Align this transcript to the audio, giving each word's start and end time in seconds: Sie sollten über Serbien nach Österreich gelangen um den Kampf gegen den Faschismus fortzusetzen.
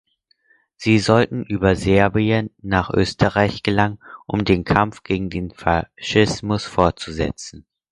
Sie 0.77 0.97
sollten 0.97 1.43
über 1.43 1.75
Serbien 1.75 2.49
nach 2.57 2.89
Österreich 2.89 3.61
gelangen 3.61 3.99
um 4.25 4.45
den 4.45 4.63
Kampf 4.63 5.03
gegen 5.03 5.29
den 5.29 5.51
Faschismus 5.51 6.65
fortzusetzen. 6.65 7.67